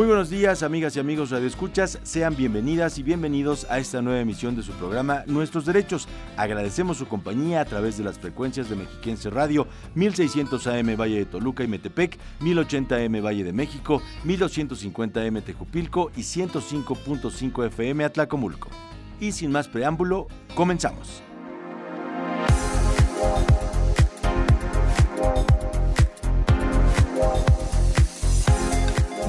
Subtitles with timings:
[0.00, 1.98] Muy buenos días, amigas y amigos radioescuchas.
[2.04, 6.08] Sean bienvenidas y bienvenidos a esta nueva emisión de su programa Nuestros Derechos.
[6.38, 11.26] Agradecemos su compañía a través de las frecuencias de Mexiquense Radio, 1600 AM Valle de
[11.26, 18.70] Toluca y Metepec, 1080 AM Valle de México, 1250 AM Tejupilco y 105.5 FM Atlacomulco.
[19.20, 21.22] Y sin más preámbulo, comenzamos.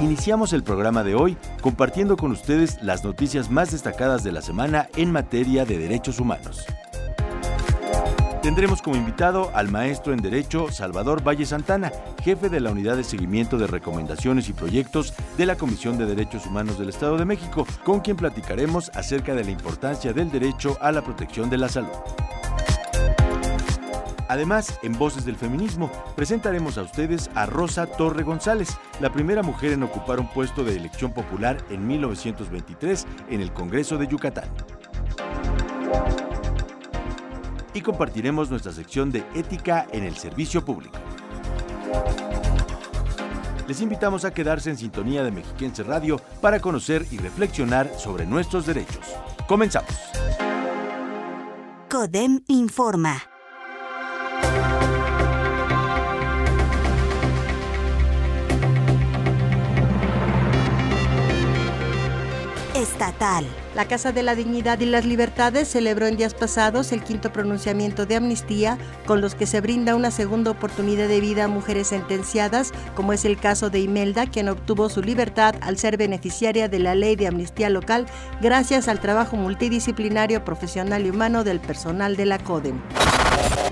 [0.02, 4.90] Iniciamos el programa de hoy compartiendo con ustedes las noticias más destacadas de la semana
[4.96, 6.66] en materia de derechos humanos.
[8.42, 11.92] Tendremos como invitado al maestro en Derecho Salvador Valle Santana,
[12.24, 16.48] jefe de la Unidad de Seguimiento de Recomendaciones y Proyectos de la Comisión de Derechos
[16.48, 20.92] Humanos del Estado de México, con quien platicaremos acerca de la importancia del derecho a
[20.92, 21.92] la protección de la salud.
[24.32, 29.74] Además, en Voces del Feminismo, presentaremos a ustedes a Rosa Torre González, la primera mujer
[29.74, 34.46] en ocupar un puesto de elección popular en 1923 en el Congreso de Yucatán.
[37.74, 40.98] Y compartiremos nuestra sección de ética en el servicio público.
[43.68, 48.66] Les invitamos a quedarse en sintonía de Mexiquense Radio para conocer y reflexionar sobre nuestros
[48.66, 49.06] derechos.
[49.46, 49.92] Comenzamos.
[51.90, 53.31] CODEM informa.
[63.74, 68.06] La Casa de la Dignidad y las Libertades celebró en días pasados el quinto pronunciamiento
[68.06, 68.78] de amnistía
[69.08, 73.26] con los que se brinda una segunda oportunidad de vida a mujeres sentenciadas, como es
[73.26, 77.26] el caso de Imelda, quien obtuvo su libertad al ser beneficiaria de la ley de
[77.26, 78.06] amnistía local
[78.40, 82.80] gracias al trabajo multidisciplinario, profesional y humano del personal de la CODEM.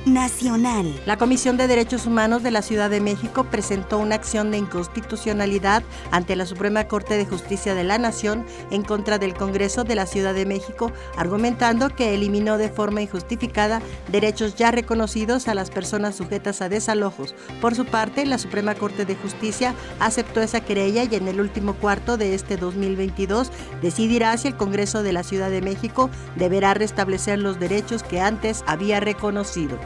[0.05, 0.99] Nacional.
[1.05, 5.83] La Comisión de Derechos Humanos de la Ciudad de México presentó una acción de inconstitucionalidad
[6.11, 10.05] ante la Suprema Corte de Justicia de la Nación en contra del Congreso de la
[10.05, 16.15] Ciudad de México, argumentando que eliminó de forma injustificada derechos ya reconocidos a las personas
[16.15, 17.35] sujetas a desalojos.
[17.59, 21.73] Por su parte, la Suprema Corte de Justicia aceptó esa querella y en el último
[21.73, 27.39] cuarto de este 2022 decidirá si el Congreso de la Ciudad de México deberá restablecer
[27.39, 29.79] los derechos que antes había reconocido.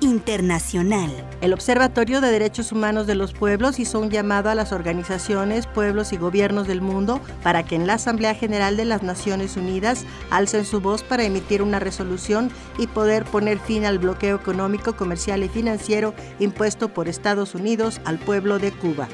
[0.00, 1.10] Internacional.
[1.40, 6.12] El Observatorio de Derechos Humanos de los Pueblos hizo un llamado a las organizaciones, pueblos
[6.12, 10.64] y gobiernos del mundo para que en la Asamblea General de las Naciones Unidas alcen
[10.64, 15.48] su voz para emitir una resolución y poder poner fin al bloqueo económico, comercial y
[15.48, 19.08] financiero impuesto por Estados Unidos al pueblo de Cuba.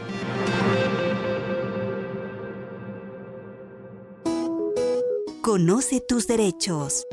[5.43, 7.07] Conoce tus derechos.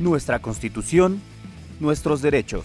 [0.00, 1.20] Nuestra Constitución,
[1.80, 2.64] nuestros derechos.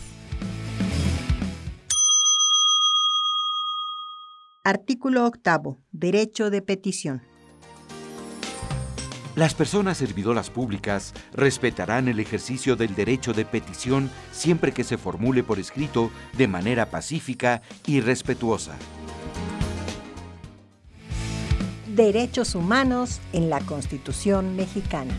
[4.63, 5.77] Artículo octavo.
[5.91, 7.21] Derecho de petición.
[9.35, 15.41] Las personas servidoras públicas respetarán el ejercicio del derecho de petición siempre que se formule
[15.41, 18.75] por escrito de manera pacífica y respetuosa.
[21.87, 25.13] Derechos humanos en la Constitución mexicana.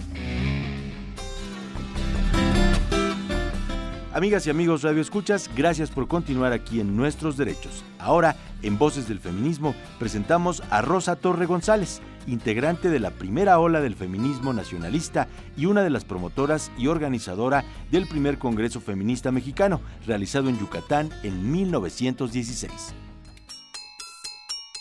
[4.15, 7.83] Amigas y amigos Radio Escuchas, gracias por continuar aquí en Nuestros Derechos.
[7.99, 13.81] Ahora, en Voces del Feminismo, presentamos a Rosa Torre González, integrante de la primera ola
[13.81, 19.81] del feminismo nacionalista y una de las promotoras y organizadora del primer Congreso Feminista Mexicano,
[20.06, 22.94] realizado en Yucatán en 1916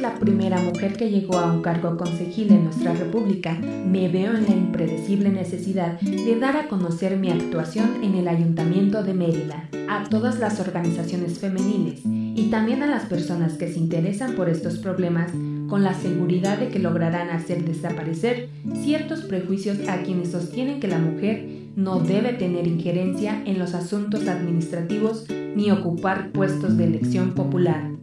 [0.00, 4.44] La primera mujer que llegó a un cargo consejil en nuestra república, me veo en
[4.44, 10.04] la impredecible necesidad de dar a conocer mi actuación en el Ayuntamiento de Mérida a
[10.08, 15.30] todas las organizaciones femeniles y también a las personas que se interesan por estos problemas
[15.68, 18.48] con la seguridad de que lograrán hacer desaparecer
[18.82, 21.46] ciertos prejuicios a quienes sostienen que la mujer
[21.76, 27.99] no debe tener injerencia en los asuntos administrativos ni ocupar puestos de elección popular.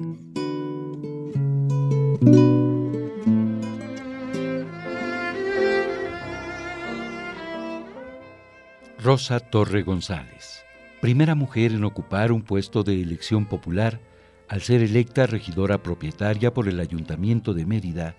[9.00, 10.64] Rosa Torre González,
[11.00, 14.00] primera mujer en ocupar un puesto de elección popular
[14.48, 18.16] al ser electa regidora propietaria por el Ayuntamiento de Mérida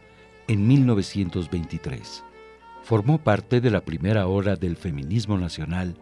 [0.46, 2.22] en 1923.
[2.84, 5.96] Formó parte de la primera hora del feminismo nacional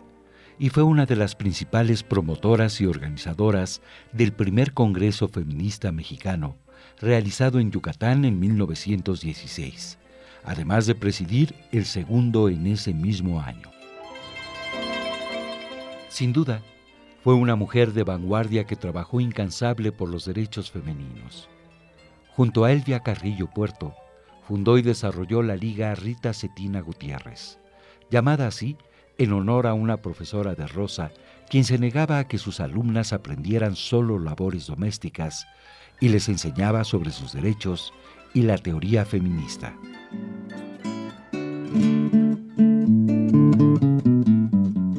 [0.59, 3.81] y fue una de las principales promotoras y organizadoras
[4.13, 6.57] del primer Congreso Feminista Mexicano
[7.01, 9.99] realizado en Yucatán en 1916,
[10.45, 13.71] además de presidir el segundo en ese mismo año.
[16.09, 16.63] Sin duda,
[17.23, 21.49] fue una mujer de vanguardia que trabajó incansable por los derechos femeninos.
[22.31, 23.95] Junto a Elvia Carrillo Puerto,
[24.47, 27.59] fundó y desarrolló la Liga Rita Cetina Gutiérrez,
[28.11, 28.77] llamada así
[29.19, 31.11] en honor a una profesora de Rosa,
[31.49, 35.47] quien se negaba a que sus alumnas aprendieran solo labores domésticas
[36.01, 37.93] y les enseñaba sobre sus derechos
[38.35, 39.75] y la teoría feminista.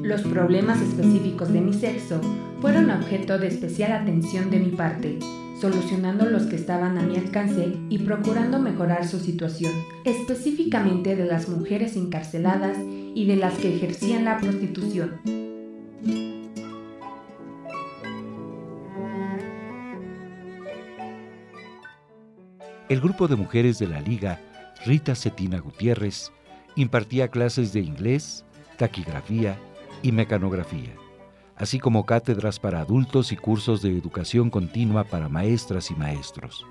[0.01, 2.19] Los problemas específicos de mi sexo
[2.61, 5.19] fueron objeto de especial atención de mi parte,
[5.61, 9.73] solucionando los que estaban a mi alcance y procurando mejorar su situación,
[10.05, 12.77] específicamente de las mujeres encarceladas
[13.13, 15.46] y de las que ejercían la prostitución.
[22.89, 24.39] El grupo de mujeres de la Liga,
[24.85, 26.31] Rita Cetina Gutiérrez,
[26.77, 28.45] impartía clases de inglés,
[28.77, 29.59] taquigrafía
[30.01, 30.93] y mecanografía,
[31.57, 36.65] así como cátedras para adultos y cursos de educación continua para maestras y maestros.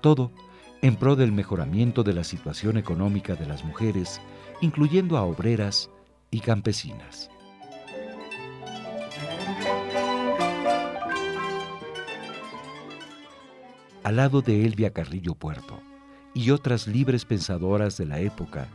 [0.00, 0.32] Todo
[0.80, 4.22] en pro del mejoramiento de la situación económica de las mujeres,
[4.62, 5.90] incluyendo a obreras
[6.30, 7.30] y campesinas.
[14.12, 15.80] Al lado de Elvia Carrillo Puerto
[16.34, 18.68] y otras libres pensadoras de la época,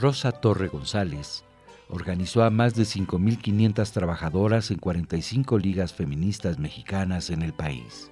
[0.00, 1.44] Rosa Torre González
[1.90, 8.10] organizó a más de 5.500 trabajadoras en 45 ligas feministas mexicanas en el país.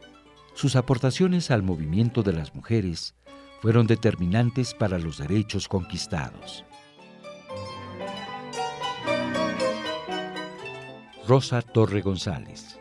[0.53, 3.15] Sus aportaciones al movimiento de las mujeres
[3.63, 6.67] fueron determinantes para los derechos conquistados.
[11.27, 12.79] Rosa Torre González,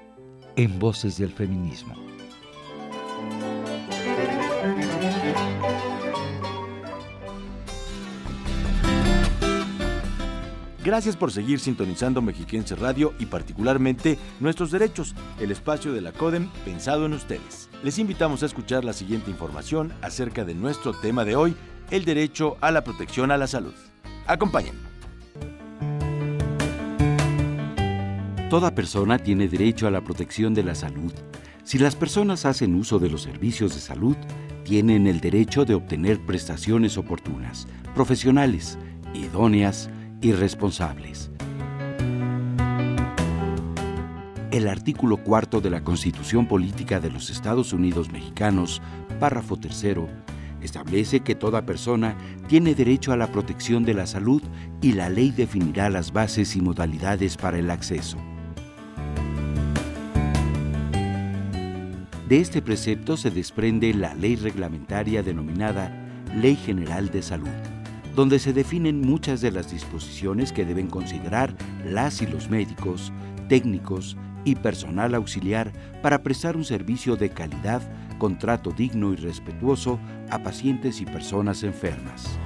[0.57, 2.08] en Voces del Feminismo.
[10.83, 16.49] Gracias por seguir sintonizando Mexiquense Radio y particularmente Nuestros Derechos, el espacio de la CODEM
[16.63, 17.69] pensado en ustedes.
[17.83, 21.53] Les invitamos a escuchar la siguiente información acerca de nuestro tema de hoy,
[21.91, 23.73] el derecho a la protección a la salud.
[24.25, 24.87] Acompáñenme.
[28.49, 31.11] Toda persona tiene derecho a la protección de la salud.
[31.63, 34.15] Si las personas hacen uso de los servicios de salud,
[34.63, 38.77] tienen el derecho de obtener prestaciones oportunas, profesionales,
[39.13, 39.89] idóneas,
[40.21, 41.31] y responsables.
[44.51, 48.81] El artículo cuarto de la Constitución Política de los Estados Unidos Mexicanos,
[49.19, 50.10] párrafo tercero,
[50.62, 52.18] establece que toda persona
[52.48, 54.42] tiene derecho a la protección de la salud
[54.81, 58.18] y la ley definirá las bases y modalidades para el acceso.
[62.27, 65.91] De este precepto se desprende la ley reglamentaria denominada
[66.36, 67.78] Ley General de Salud
[68.16, 73.13] donde se definen muchas de las disposiciones que deben considerar las y los médicos,
[73.48, 77.82] técnicos y personal auxiliar para prestar un servicio de calidad
[78.18, 80.00] con trato digno y respetuoso
[80.30, 82.38] a pacientes y personas enfermas.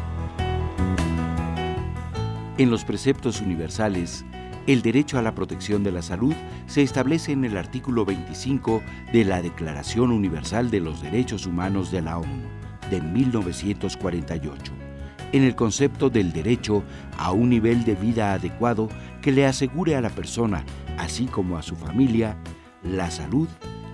[2.58, 4.24] En los preceptos universales,
[4.67, 6.36] el derecho a la protección de la salud
[6.67, 12.01] se establece en el artículo 25 de la Declaración Universal de los Derechos Humanos de
[12.01, 12.48] la ONU
[12.89, 14.82] de 1948
[15.33, 16.83] en el concepto del derecho
[17.17, 18.87] a un nivel de vida adecuado
[19.21, 20.63] que le asegure a la persona,
[20.97, 22.37] así como a su familia,
[22.83, 23.49] la salud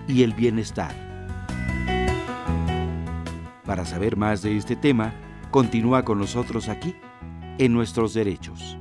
[0.06, 0.94] y el bienestar.
[3.64, 5.14] Para saber más de este tema,
[5.50, 6.94] continúa con nosotros aquí,
[7.58, 8.76] en Nuestros Derechos.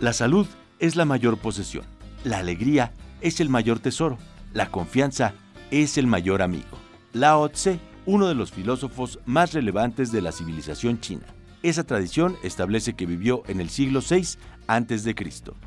[0.00, 0.46] La salud
[0.78, 1.84] es la mayor posesión,
[2.24, 4.16] la alegría es el mayor tesoro,
[4.52, 5.34] la confianza
[5.70, 6.79] es el mayor amigo.
[7.12, 11.26] Lao Tse, uno de los filósofos más relevantes de la civilización china.
[11.62, 15.14] Esa tradición establece que vivió en el siglo VI a.C.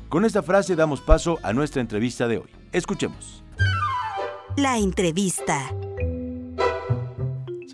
[0.08, 2.50] Con esta frase damos paso a nuestra entrevista de hoy.
[2.72, 3.44] Escuchemos.
[4.56, 5.70] La entrevista.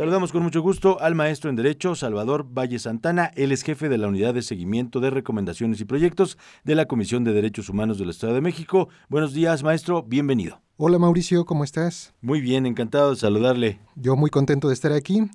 [0.00, 3.32] Saludamos con mucho gusto al maestro en Derecho, Salvador Valle Santana.
[3.36, 7.22] Él es jefe de la Unidad de Seguimiento de Recomendaciones y Proyectos de la Comisión
[7.22, 8.88] de Derechos Humanos del Estado de México.
[9.10, 10.02] Buenos días, maestro.
[10.02, 10.62] Bienvenido.
[10.78, 11.44] Hola, Mauricio.
[11.44, 12.14] ¿Cómo estás?
[12.22, 13.78] Muy bien, encantado de saludarle.
[13.94, 15.28] Yo muy contento de estar aquí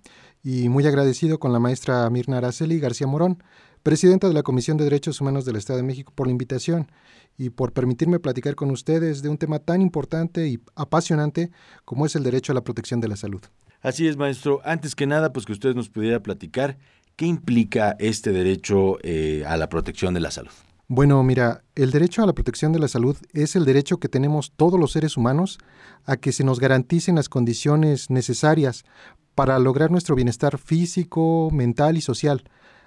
[0.43, 3.43] y muy agradecido con la maestra Mirna Araceli García Morón,
[3.83, 6.91] presidenta de la Comisión de Derechos Humanos del Estado de México, por la invitación
[7.37, 11.51] y por permitirme platicar con ustedes de un tema tan importante y apasionante
[11.83, 13.41] como es el derecho a la protección de la salud.
[13.85, 14.61] Así es, maestro.
[14.65, 16.79] Antes que nada, pues que usted nos pudiera platicar
[17.15, 20.49] qué implica este derecho eh, a la protección de la salud.
[20.87, 24.51] Bueno, mira, el derecho a la protección de la salud es el derecho que tenemos
[24.55, 25.59] todos los seres humanos
[26.03, 28.85] a que se nos garanticen las condiciones necesarias
[29.35, 32.43] para lograr nuestro bienestar físico, mental y social,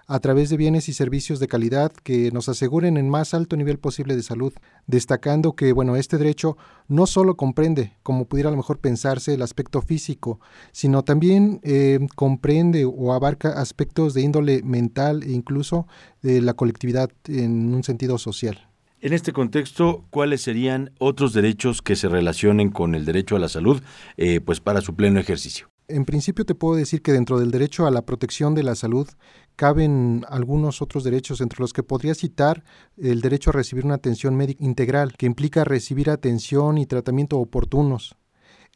[0.09, 3.79] a través de bienes y servicios de calidad que nos aseguren el más alto nivel
[3.79, 4.55] posible de salud,
[4.87, 6.57] destacando que bueno, este derecho
[6.89, 10.41] no solo comprende, como pudiera a lo mejor pensarse, el aspecto físico,
[10.73, 15.87] sino también eh, comprende o abarca aspectos de índole mental e incluso
[16.23, 18.67] de la colectividad en un sentido social.
[19.01, 23.49] En este contexto, ¿cuáles serían otros derechos que se relacionen con el derecho a la
[23.49, 23.81] salud,
[24.17, 25.69] eh, pues para su pleno ejercicio?
[25.91, 29.09] En principio te puedo decir que dentro del derecho a la protección de la salud
[29.57, 32.63] caben algunos otros derechos, entre los que podría citar
[32.99, 38.17] el derecho a recibir una atención médica integral, que implica recibir atención y tratamiento oportunos,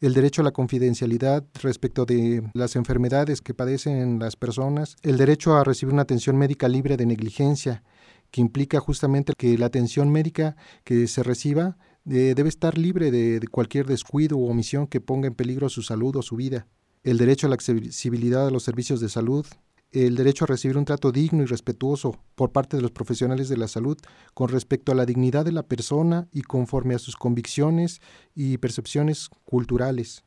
[0.01, 5.55] el derecho a la confidencialidad respecto de las enfermedades que padecen las personas, el derecho
[5.55, 7.83] a recibir una atención médica libre de negligencia,
[8.31, 11.77] que implica justamente que la atención médica que se reciba
[12.09, 16.15] eh, debe estar libre de cualquier descuido u omisión que ponga en peligro su salud
[16.15, 16.65] o su vida
[17.03, 19.45] el derecho a la accesibilidad a los servicios de salud,
[19.91, 23.57] el derecho a recibir un trato digno y respetuoso por parte de los profesionales de
[23.57, 23.97] la salud
[24.33, 28.01] con respecto a la dignidad de la persona y conforme a sus convicciones
[28.33, 30.23] y percepciones culturales,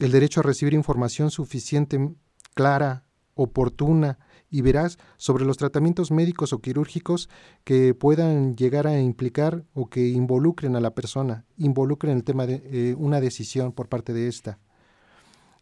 [0.00, 2.14] el derecho a recibir información suficiente,
[2.54, 3.04] clara,
[3.34, 4.18] oportuna
[4.50, 7.28] y veraz sobre los tratamientos médicos o quirúrgicos
[7.64, 12.62] que puedan llegar a implicar o que involucren a la persona, involucren el tema de
[12.64, 14.58] eh, una decisión por parte de esta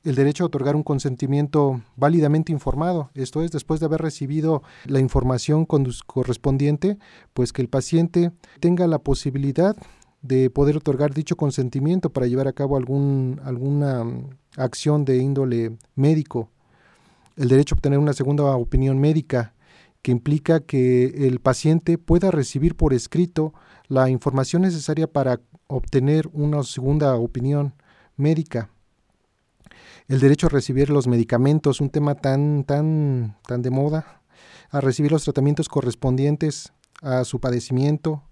[0.07, 5.01] el derecho a otorgar un consentimiento válidamente informado, esto es, después de haber recibido la
[5.01, 6.97] información correspondiente,
[7.35, 9.77] pues que el paciente tenga la posibilidad
[10.23, 14.05] de poder otorgar dicho consentimiento para llevar a cabo algún, alguna
[14.57, 16.51] acción de índole médico.
[17.37, 19.55] El derecho a obtener una segunda opinión médica,
[20.03, 23.55] que implica que el paciente pueda recibir por escrito
[23.89, 27.75] la información necesaria para obtener una segunda opinión
[28.17, 28.71] médica
[30.09, 34.23] el derecho a recibir los medicamentos, un tema tan, tan, tan de moda,
[34.71, 36.73] a recibir los tratamientos correspondientes
[37.03, 38.23] a su padecimiento,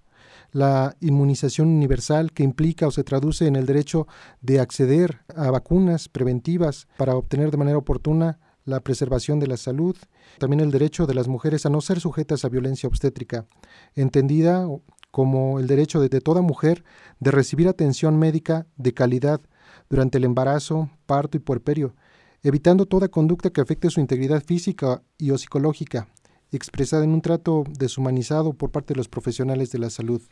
[0.53, 4.07] la inmunización universal que implica o se traduce en el derecho
[4.41, 9.97] de acceder a vacunas preventivas para obtener de manera oportuna la preservación de la salud,
[10.39, 13.47] también el derecho de las mujeres a no ser sujetas a violencia obstétrica,
[13.95, 14.67] entendida
[15.11, 16.85] como el derecho de, de toda mujer
[17.21, 19.41] de recibir atención médica de calidad
[19.89, 21.95] durante el embarazo, parto y puerperio,
[22.43, 26.09] evitando toda conducta que afecte su integridad física y o psicológica,
[26.53, 30.23] expresada en un trato deshumanizado por parte de los profesionales de la salud.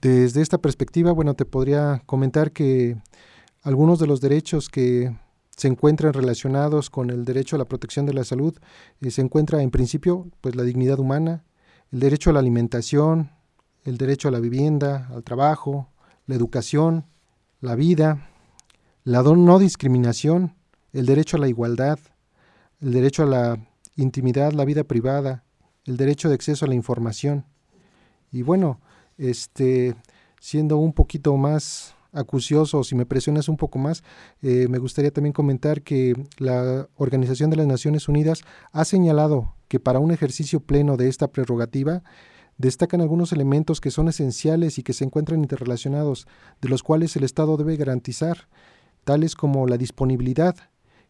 [0.00, 2.96] Desde esta perspectiva, bueno, te podría comentar que
[3.62, 5.16] algunos de los derechos que
[5.56, 8.58] se encuentran relacionados con el derecho a la protección de la salud
[9.00, 11.44] eh, se encuentra en principio pues la dignidad humana,
[11.90, 13.30] el derecho a la alimentación,
[13.84, 15.88] el derecho a la vivienda, al trabajo,
[16.26, 17.06] la educación,
[17.60, 18.28] la vida,
[19.06, 20.56] la no discriminación,
[20.92, 22.00] el derecho a la igualdad,
[22.80, 25.44] el derecho a la intimidad, la vida privada,
[25.84, 27.44] el derecho de acceso a la información.
[28.32, 28.80] Y bueno,
[29.16, 29.94] este,
[30.40, 34.02] siendo un poquito más acucioso, si me presionas un poco más,
[34.42, 39.78] eh, me gustaría también comentar que la Organización de las Naciones Unidas ha señalado que
[39.78, 42.02] para un ejercicio pleno de esta prerrogativa,
[42.58, 46.26] destacan algunos elementos que son esenciales y que se encuentran interrelacionados,
[46.60, 48.48] de los cuales el Estado debe garantizar
[49.06, 50.56] tales como la disponibilidad,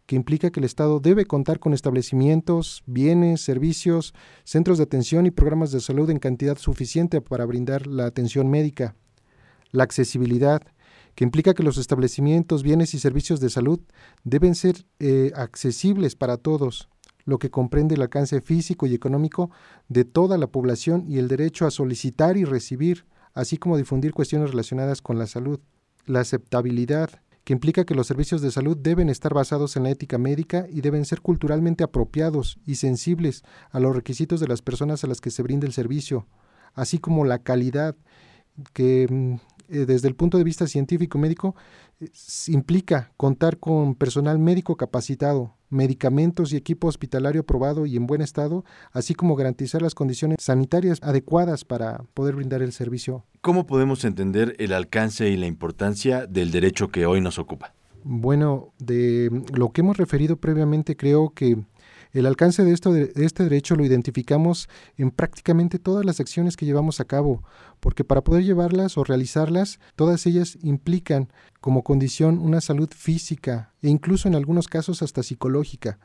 [0.05, 4.13] que implica que el Estado debe contar con establecimientos, bienes, servicios,
[4.45, 8.95] centros de atención y programas de salud en cantidad suficiente para brindar la atención médica.
[9.73, 10.61] La accesibilidad,
[11.15, 13.81] que implica que los establecimientos, bienes y servicios de salud
[14.25, 16.91] deben ser eh, accesibles para todos,
[17.25, 19.51] lo que comprende el alcance físico y económico
[19.89, 24.51] de toda la población y el derecho a solicitar y recibir, así como difundir cuestiones
[24.51, 25.61] relacionadas con la salud.
[26.05, 30.19] La aceptabilidad, que implica que los servicios de salud deben estar basados en la ética
[30.19, 35.07] médica y deben ser culturalmente apropiados y sensibles a los requisitos de las personas a
[35.07, 36.27] las que se brinda el servicio,
[36.75, 37.95] así como la calidad
[38.73, 41.57] que mm, eh, desde el punto de vista científico médico
[42.49, 48.65] implica contar con personal médico capacitado, medicamentos y equipo hospitalario aprobado y en buen estado,
[48.93, 53.25] así como garantizar las condiciones sanitarias adecuadas para poder brindar el servicio.
[53.41, 57.75] ¿Cómo podemos entender el alcance y la importancia del derecho que hoy nos ocupa?
[58.05, 61.59] Bueno, de lo que hemos referido previamente, creo que
[62.19, 66.67] el alcance de, esto, de este derecho lo identificamos en prácticamente todas las acciones que
[66.67, 67.43] llevamos a cabo,
[67.81, 71.29] porque para poder llevarlas o realizarlas, todas ellas implican
[71.61, 75.99] como condición una salud física e incluso en algunos casos hasta psicológica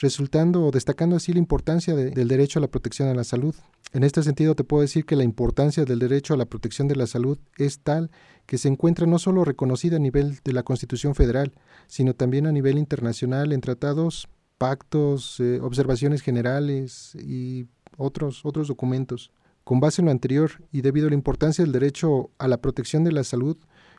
[0.00, 3.54] resultando o destacando así la importancia del derecho a la protección a la salud.
[3.92, 6.96] En este sentido, te puedo decir que la importancia del derecho a la protección de
[6.96, 8.10] la salud es tal
[8.46, 11.52] que se encuentra no solo reconocida a nivel de la Constitución Federal,
[11.86, 19.32] sino también a nivel internacional en tratados pactos, eh, observaciones generales y otros, otros documentos.
[19.64, 23.04] Con base en lo anterior y debido a la importancia del derecho a la protección
[23.04, 23.56] de la salud,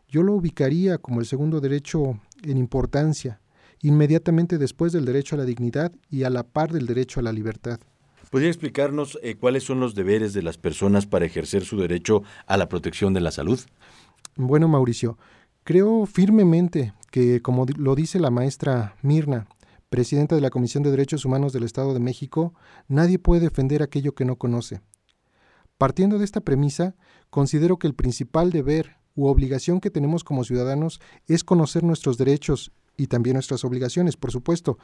[0.07, 3.39] yo lo ubicaría como el segundo derecho en importancia,
[3.81, 7.31] inmediatamente después del derecho a la dignidad y a la par del derecho a la
[7.31, 7.79] libertad.
[8.31, 12.57] ¿Podría explicarnos eh, cuáles son los deberes de las personas para ejercer su derecho a
[12.57, 13.59] la protección de la salud?
[14.35, 15.17] Bueno, Mauricio,
[15.63, 19.47] creo firmemente que, como lo dice la maestra Mirna,
[19.89, 22.53] presidenta de la Comisión de Derechos Humanos del Estado de México,
[22.87, 24.81] nadie puede defender aquello que no conoce.
[25.77, 26.95] Partiendo de esta premisa,
[27.29, 32.71] considero que el principal deber u obligación que tenemos como ciudadanos es conocer nuestros derechos
[32.97, 34.77] y también nuestras obligaciones, por supuesto.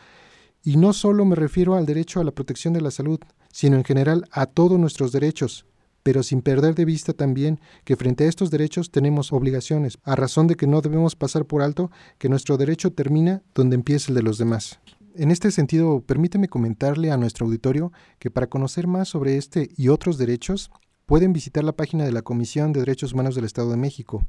[0.64, 3.20] Y no solo me refiero al derecho a la protección de la salud,
[3.52, 5.66] sino en general a todos nuestros derechos,
[6.06, 10.46] pero sin perder de vista también que frente a estos derechos tenemos obligaciones, a razón
[10.46, 14.22] de que no debemos pasar por alto que nuestro derecho termina donde empieza el de
[14.22, 14.80] los demás.
[15.16, 19.88] En este sentido, permíteme comentarle a nuestro auditorio que para conocer más sobre este y
[19.88, 20.70] otros derechos,
[21.08, 24.28] pueden visitar la página de la Comisión de Derechos Humanos del Estado de México,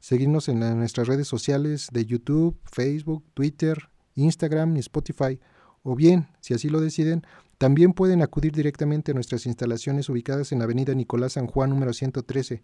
[0.00, 5.40] seguirnos en, nuestras redes sociales de YouTube, Facebook, Twitter, Instagram y Spotify,
[5.82, 7.26] o bien, si así lo deciden,
[7.58, 12.62] también pueden acudir directamente a nuestras instalaciones ubicadas en Avenida Nicolás San Juan número 113,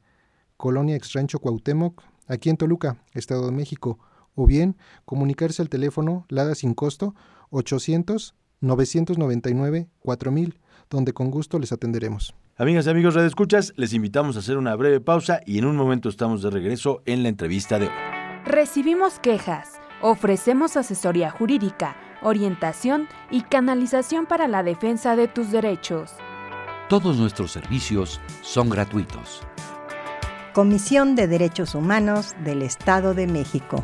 [0.57, 3.99] Colonia Extrancho Cuauhtémoc, aquí en Toluca, Estado de México,
[4.35, 7.15] o bien comunicarse al teléfono LADA sin costo
[7.50, 12.35] 800 999 4000, donde con gusto les atenderemos.
[12.57, 15.76] Amigas y amigos de Escuchas, les invitamos a hacer una breve pausa y en un
[15.76, 17.93] momento estamos de regreso en la entrevista de hoy.
[18.45, 26.13] Recibimos quejas, ofrecemos asesoría jurídica, orientación y canalización para la defensa de tus derechos.
[26.89, 29.43] Todos nuestros servicios son gratuitos.
[30.52, 33.82] Comisión de Derechos Humanos del Estado de México.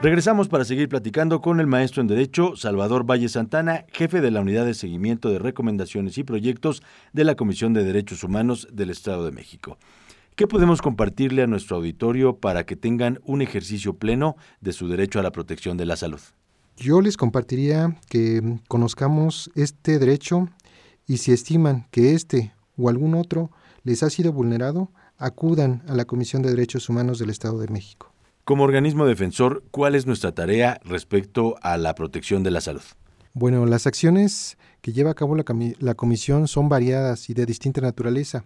[0.00, 4.40] Regresamos para seguir platicando con el maestro en Derecho Salvador Valle Santana, jefe de la
[4.40, 9.24] Unidad de Seguimiento de Recomendaciones y Proyectos de la Comisión de Derechos Humanos del Estado
[9.24, 9.76] de México.
[10.36, 15.18] ¿Qué podemos compartirle a nuestro auditorio para que tengan un ejercicio pleno de su derecho
[15.18, 16.20] a la protección de la salud?
[16.80, 20.48] Yo les compartiría que conozcamos este derecho
[21.08, 23.50] y si estiman que este o algún otro
[23.82, 28.12] les ha sido vulnerado, acudan a la Comisión de Derechos Humanos del Estado de México.
[28.44, 32.82] Como organismo defensor, ¿cuál es nuestra tarea respecto a la protección de la salud?
[33.34, 38.44] Bueno, las acciones que lleva a cabo la, comisión son variadas y de distinta naturaleza.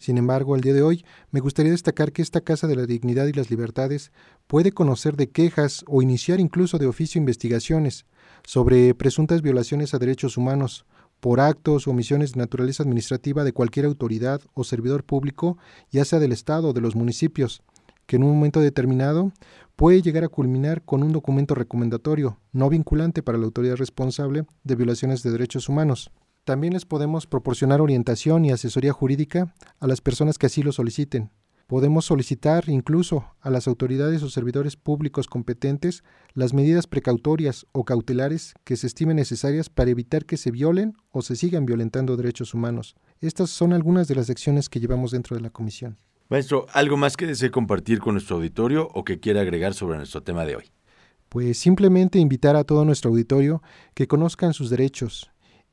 [0.00, 3.26] Sin embargo, al día de hoy me gustaría destacar que esta Casa de la Dignidad
[3.26, 4.12] y las Libertades
[4.46, 8.06] puede conocer de quejas o iniciar incluso de oficio investigaciones
[8.42, 10.86] sobre presuntas violaciones a derechos humanos
[11.20, 15.58] por actos o omisiones de naturaleza administrativa de cualquier autoridad o servidor público,
[15.90, 17.62] ya sea del Estado o de los municipios,
[18.06, 19.32] que en un momento determinado
[19.76, 24.76] puede llegar a culminar con un documento recomendatorio no vinculante para la autoridad responsable de
[24.76, 26.10] violaciones de derechos humanos.
[26.50, 31.30] También les podemos proporcionar orientación y asesoría jurídica a las personas que así lo soliciten.
[31.68, 36.02] Podemos solicitar incluso a las autoridades o servidores públicos competentes
[36.34, 41.22] las medidas precautorias o cautelares que se estimen necesarias para evitar que se violen o
[41.22, 42.96] se sigan violentando derechos humanos.
[43.20, 45.98] Estas son algunas de las acciones que llevamos dentro de la comisión.
[46.30, 50.24] Maestro, ¿algo más que desee compartir con nuestro auditorio o que quiera agregar sobre nuestro
[50.24, 50.64] tema de hoy?
[51.28, 53.62] Pues simplemente invitar a todo nuestro auditorio
[53.94, 55.29] que conozcan sus derechos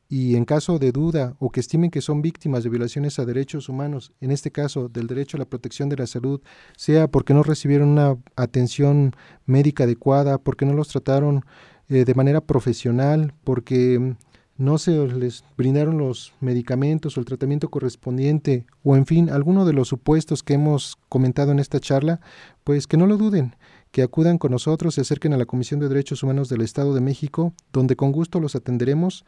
[0.09, 3.69] y en caso de duda o que estimen que son víctimas de violaciones a derechos
[3.69, 6.41] humanos, en este caso del derecho a la protección de la salud,
[6.75, 9.15] sea porque no recibieron una atención
[9.45, 11.43] médica adecuada, porque no los trataron
[11.89, 14.15] eh, de manera profesional, porque
[14.57, 19.73] no se les brindaron los medicamentos o el tratamiento correspondiente o en fin, alguno de
[19.73, 22.19] los supuestos que hemos comentado en esta charla,
[22.63, 23.55] pues que no lo duden,
[23.91, 27.01] que acudan con nosotros, se acerquen a la Comisión de Derechos Humanos del Estado de
[27.01, 29.25] México, donde con gusto los atenderemos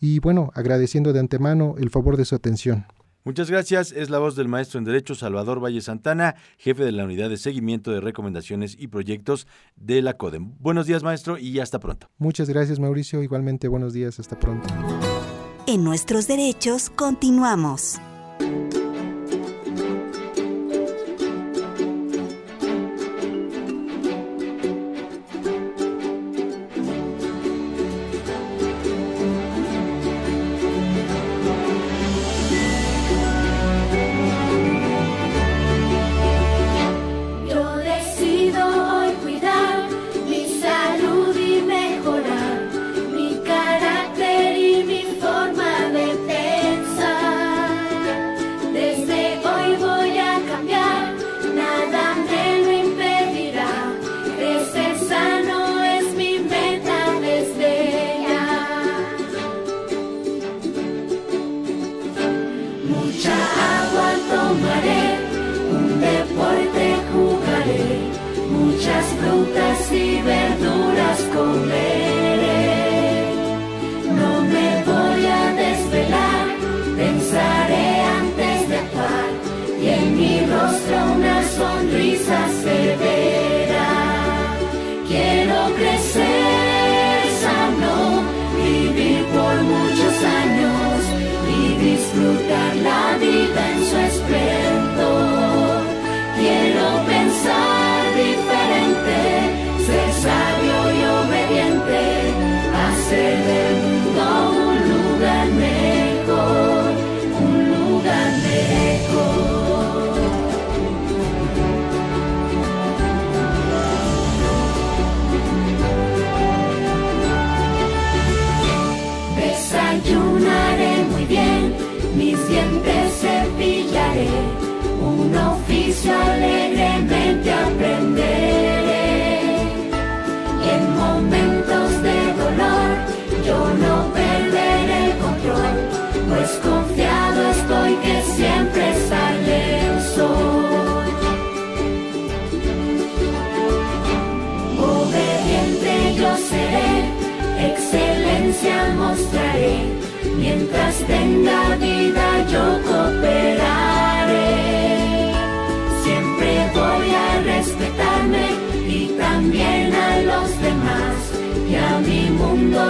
[0.00, 2.86] y bueno, agradeciendo de antemano el favor de su atención.
[3.24, 3.92] Muchas gracias.
[3.92, 7.36] Es la voz del maestro en Derecho Salvador Valle Santana, jefe de la Unidad de
[7.36, 10.54] Seguimiento de Recomendaciones y Proyectos de la CODEM.
[10.60, 12.08] Buenos días, maestro, y hasta pronto.
[12.16, 13.22] Muchas gracias, Mauricio.
[13.22, 14.18] Igualmente, buenos días.
[14.18, 14.66] Hasta pronto.
[15.66, 17.98] En nuestros derechos continuamos.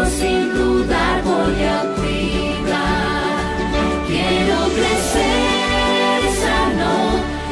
[0.09, 3.49] Sin dudar voy a cuidar.
[4.07, 6.95] Quiero crecer sano,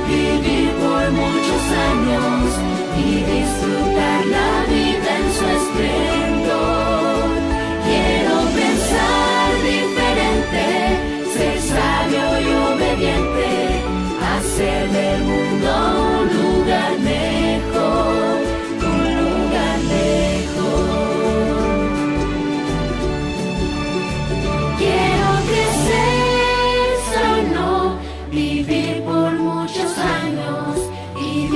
[0.08, 2.58] vivir por muchos años
[2.96, 4.25] y disfrutar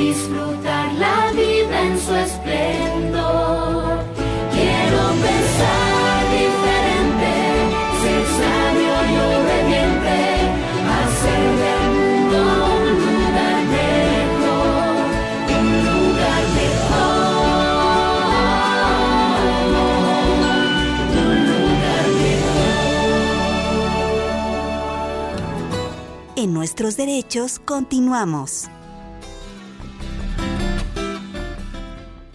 [0.00, 3.98] disfrutar la vida en su esplendor.
[4.54, 7.32] Quiero pensar diferente,
[8.02, 10.18] ser sabio y obediente,
[10.98, 12.40] hacer del mundo
[12.80, 14.96] un lugar mejor,
[15.58, 17.50] un lugar mejor,
[21.24, 22.62] un lugar mejor.
[26.36, 28.70] En nuestros derechos continuamos.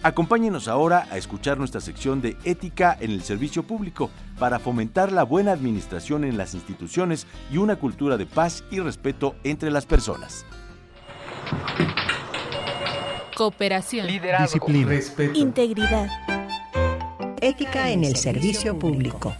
[0.06, 5.24] Acompáñenos ahora a escuchar nuestra sección de Ética en el Servicio Público para fomentar la
[5.24, 10.46] buena administración en las instituciones y una cultura de paz y respeto entre las personas.
[13.36, 14.06] Cooperación.
[14.06, 14.94] Disciplina.
[15.34, 16.08] Integridad.
[17.40, 19.34] Ética en el servicio público.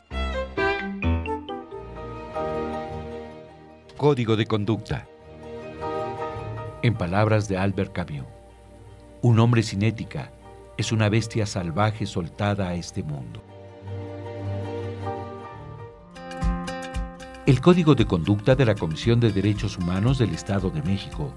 [3.96, 5.06] Código de conducta.
[6.82, 8.26] En palabras de Albert Camus,
[9.22, 10.32] un hombre sin ética
[10.76, 13.42] es una bestia salvaje soltada a este mundo.
[17.46, 21.32] El Código de Conducta de la Comisión de Derechos Humanos del Estado de México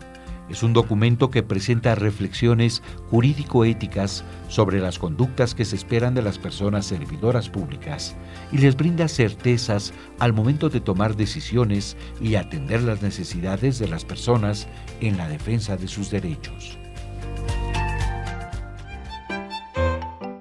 [0.50, 6.40] es un documento que presenta reflexiones jurídico-éticas sobre las conductas que se esperan de las
[6.40, 8.16] personas servidoras públicas
[8.52, 14.04] y les brinda certezas al momento de tomar decisiones y atender las necesidades de las
[14.04, 14.68] personas
[15.02, 16.80] en la defensa de sus derechos.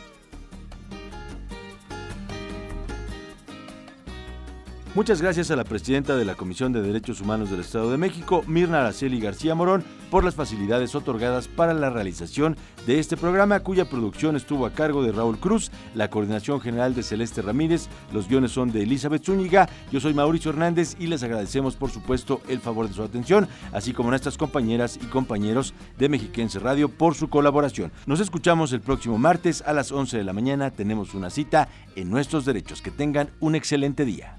[4.97, 8.43] Muchas gracias a la presidenta de la Comisión de Derechos Humanos del Estado de México,
[8.47, 12.57] Mirna Araceli García Morón, por las facilidades otorgadas para la realización
[12.87, 17.03] de este programa, cuya producción estuvo a cargo de Raúl Cruz, la coordinación general de
[17.03, 21.77] Celeste Ramírez, los guiones son de Elizabeth Zúñiga, yo soy Mauricio Hernández y les agradecemos
[21.77, 26.09] por supuesto el favor de su atención, así como a nuestras compañeras y compañeros de
[26.09, 27.93] Mexiquense Radio por su colaboración.
[28.07, 32.09] Nos escuchamos el próximo martes a las 11 de la mañana, tenemos una cita en
[32.09, 32.81] Nuestros Derechos.
[32.81, 34.39] Que tengan un excelente día.